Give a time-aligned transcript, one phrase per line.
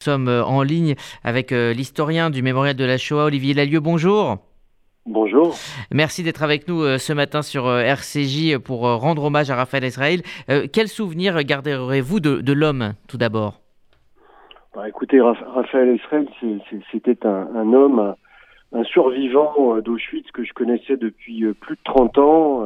[0.00, 0.94] Nous sommes euh, en ligne
[1.24, 3.80] avec euh, l'historien du mémorial de la Shoah, Olivier Lalieu.
[3.80, 4.38] Bonjour.
[5.04, 5.54] Bonjour.
[5.92, 10.22] Merci d'être avec nous euh, ce matin sur RCJ pour rendre hommage à Raphaël Israël.
[10.72, 13.60] quel souvenir garderez-vous de, l'homme tout d'abord?
[14.74, 16.26] Bah, Écoutez, Raphaël Israël,
[16.90, 18.14] c'était un, homme,
[18.72, 22.64] un survivant d'Auschwitz que je connaissais depuis plus de 30 ans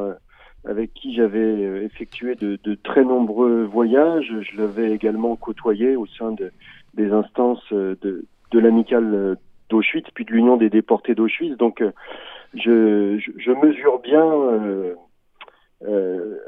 [0.63, 4.33] avec qui j'avais effectué de, de, très nombreux voyages.
[4.41, 6.51] Je l'avais également côtoyé au sein de,
[6.95, 9.35] des instances euh, de, de l'amicale euh,
[9.69, 11.57] d'Auschwitz, puis de l'Union des déportés d'Auschwitz.
[11.57, 11.91] Donc, euh,
[12.53, 14.23] je, je, mesure bien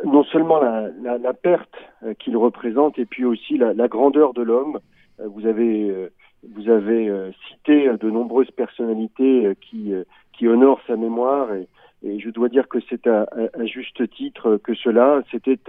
[0.06, 1.76] non seulement la, la, perte
[2.20, 4.80] qu'il représente, et puis aussi la, grandeur de l'homme.
[5.20, 6.10] vous avez,
[6.56, 7.12] vous avez
[7.50, 9.94] cité de nombreuses personnalités qui,
[10.34, 11.68] qui honorent sa mémoire, et,
[12.04, 15.22] et je dois dire que c'est à, à, juste titre que cela.
[15.30, 15.60] C'était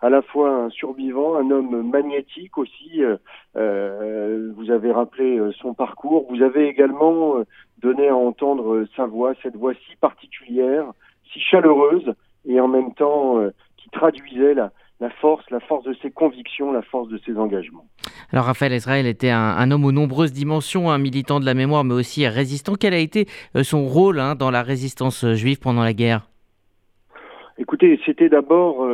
[0.00, 3.02] à la fois un survivant, un homme magnétique aussi.
[3.02, 3.16] Euh,
[3.56, 6.26] euh, vous avez rappelé euh, son parcours.
[6.30, 7.36] Vous avez également
[7.78, 10.84] donné à entendre sa voix, cette voix si particulière,
[11.32, 12.14] si chaleureuse,
[12.46, 13.36] et en même temps
[13.76, 17.84] qui traduisait la, la force, la force de ses convictions, la force de ses engagements.
[18.32, 21.94] Alors Raphaël Israël était un, homme aux nombreuses dimensions, un militant de la mémoire, mais
[21.94, 22.74] aussi un résistant.
[22.78, 23.26] Quel a été
[23.62, 26.28] son rôle hein, dans la résistance juive pendant la guerre?
[27.58, 28.86] Écoutez, c'était d'abord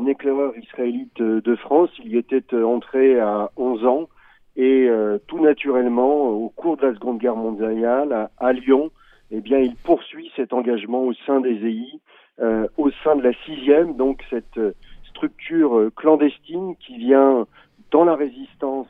[0.00, 1.90] un éclaireur israélite de France.
[2.04, 4.08] Il y était euh, entré à 11 ans
[4.56, 8.90] et euh, tout naturellement, au cours de la Seconde Guerre mondiale, à, Lyon,
[9.30, 12.00] eh bien, il poursuit cet engagement au sein des EI,
[12.40, 14.58] euh, au sein de la sixième, donc cette
[15.04, 17.46] structure clandestine qui vient
[17.90, 18.88] dans la résistance,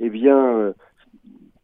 [0.00, 0.72] eh bien,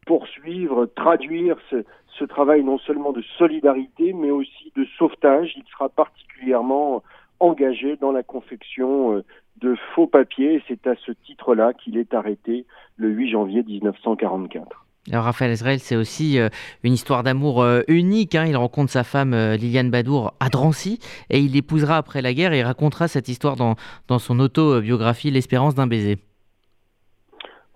[0.05, 1.83] poursuivre, traduire ce,
[2.19, 5.53] ce travail non seulement de solidarité, mais aussi de sauvetage.
[5.55, 7.03] Il sera particulièrement
[7.41, 9.23] engagé dans la confection euh,
[9.57, 10.63] de faux papiers.
[10.67, 12.65] C'est à ce titre-là qu'il est arrêté
[12.97, 14.85] le 8 janvier 1944.
[15.11, 16.49] Alors Raphaël Israël, c'est aussi euh,
[16.83, 18.35] une histoire d'amour euh, unique.
[18.35, 18.45] Hein.
[18.47, 22.59] Il rencontre sa femme Liliane Badour à Drancy et il l'épousera après la guerre et
[22.59, 23.75] il racontera cette histoire dans,
[24.07, 26.17] dans son autobiographie L'espérance d'un baiser.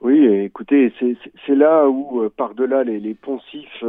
[0.01, 3.83] Oui, écoutez, c'est là où, par-delà les, les, poncifs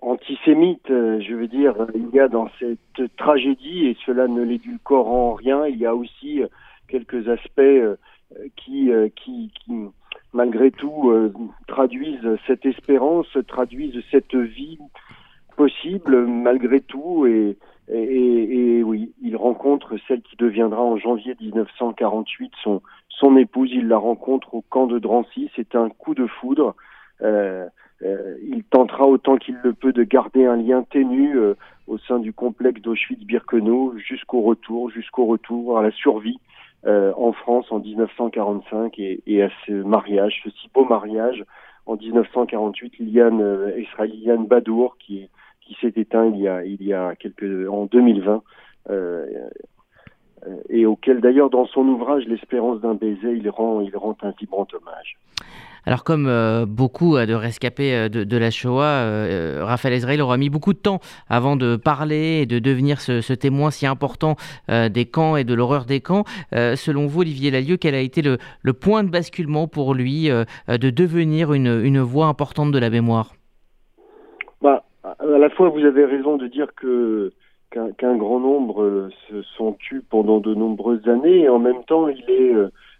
[0.00, 5.08] antisémite, euh, je veux dire, il y a dans cette tragédie, et cela ne l'édulcore
[5.08, 6.48] en rien, il y a aussi euh,
[6.88, 7.96] quelques aspects euh,
[8.56, 9.72] qui, qui, qui,
[10.32, 11.12] malgré tout,
[11.68, 14.78] traduisent cette espérance, traduisent cette vie
[15.56, 17.56] possible malgré tout, et,
[17.88, 23.88] et, et, oui, il rencontre celle qui deviendra en janvier 1948 son, son épouse, il
[23.88, 26.74] la rencontre au camp de Drancy, c'est un coup de foudre.
[27.22, 27.66] Euh,
[28.04, 31.54] euh, il tentera autant qu'il le peut de garder un lien ténu euh,
[31.86, 36.38] au sein du complexe d'Auschwitz-Birkenau jusqu'au retour, jusqu'au retour à la survie
[36.86, 41.44] euh, en France en 1945 et, à ce mariage, ce si beau mariage
[41.86, 45.28] en 1948, Liliane Israël Badour qui
[45.80, 48.42] s'est éteint il y a il y quelques en 2020
[50.68, 55.18] et auquel d'ailleurs dans son ouvrage L'espérance d'un baiser il rend un vibrant hommage.
[55.86, 60.48] Alors comme euh, beaucoup de rescapés euh, de, la Shoah, euh, Raphaël Israël aura mis
[60.48, 64.36] beaucoup de temps avant de parler et de devenir ce, témoin si important
[64.68, 66.24] des camps et de l'horreur des camps.
[66.52, 71.52] selon vous, Olivier Lalieu, quel a été le, point de basculement pour lui de devenir
[71.52, 73.32] une, voix importante de la mémoire?
[74.62, 77.32] Bah, À la fois, vous avez raison de dire que
[77.70, 82.24] qu'un grand nombre se sont tus pendant de nombreuses années et en même temps, il
[82.30, 82.54] est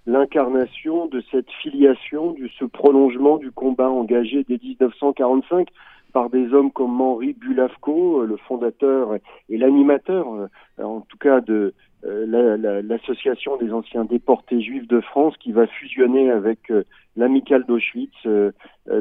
[0.07, 5.69] l'incarnation de cette filiation, de ce prolongement du combat engagé dès 1945
[6.13, 9.17] par des hommes comme Henri Bulavko, le fondateur
[9.49, 10.49] et l'animateur, euh,
[10.83, 11.75] en tout cas de
[12.07, 16.85] euh, l'association des anciens déportés juifs de France, qui va fusionner avec euh,
[17.17, 18.13] l'amicale d'Auschwitz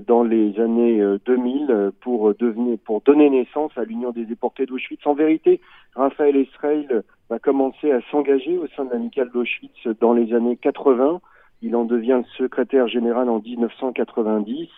[0.07, 5.05] dans les années 2000 pour devenir, pour donner naissance à l'Union des déportés d'Auschwitz.
[5.05, 5.59] En vérité,
[5.95, 11.21] Raphaël Israël va commencer à s'engager au sein de l'amicale d'Auschwitz dans les années 80.
[11.63, 14.69] Il en devient le secrétaire général en 1990.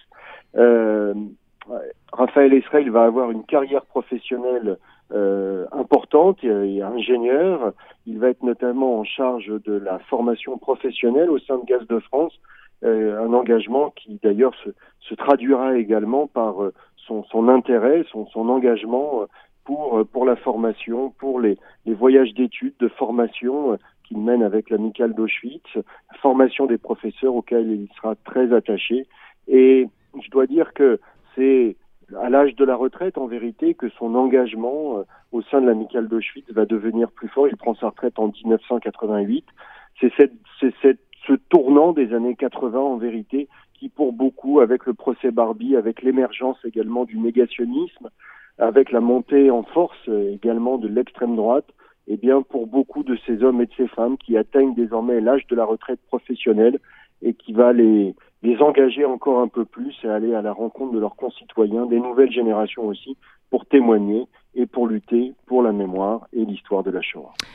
[0.56, 1.14] Euh,
[2.14, 4.78] Raphaël Israël va avoir une carrière professionnelle
[5.12, 7.74] euh, importante et, ingénieur.
[8.06, 12.00] Il va être notamment en charge de la formation professionnelle au sein de Gaz de
[12.00, 12.34] France,
[12.84, 14.69] euh, un engagement qui d'ailleurs se,
[15.02, 19.25] se, traduira également par euh, son, son, intérêt, son, son engagement euh,
[19.63, 24.69] pour, euh, pour la formation, pour les, les voyages d'études, de formation qu'il mène avec
[24.69, 25.78] l'amicale d'Auschwitz,
[26.22, 29.08] formation des professeurs auxquels il sera très attaché.
[29.48, 29.88] Et
[30.22, 31.00] je dois dire que
[31.36, 31.75] c'est
[32.22, 36.07] à l'âge de la retraite, en vérité, que son engagement euh, au sein de l'amicale
[36.07, 37.48] d'Auschwitz va devenir plus fort.
[37.48, 39.46] Il prend sa retraite en 1988.
[40.00, 45.75] C'est ce tournant des années 80, en vérité, qui pour beaucoup, avec le procès Barbie,
[45.75, 48.10] avec l'émergence également du négationnisme,
[48.58, 51.68] avec la montée en force également de l'extrême droite,
[52.08, 55.48] eh bien pour beaucoup de ces hommes et de ces femmes qui atteignent désormais l'âge
[55.48, 56.80] de la retraite professionnelle
[57.22, 58.16] et qui va les,
[58.46, 62.00] les engager encore un peu plus et aller à la rencontre de leurs concitoyens, des
[62.00, 63.18] nouvelles générations aussi,
[63.50, 67.34] pour témoigner et pour lutter pour la mémoire et l'histoire de la Shoah.